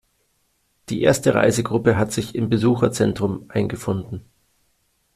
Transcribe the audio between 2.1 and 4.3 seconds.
sich im Besucherzentrum eingefunden.